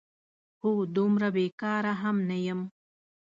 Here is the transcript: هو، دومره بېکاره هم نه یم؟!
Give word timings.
هو، 0.61 0.71
دومره 0.95 1.27
بېکاره 1.35 1.93
هم 2.01 2.17
نه 2.29 2.37
یم؟! 2.47 2.61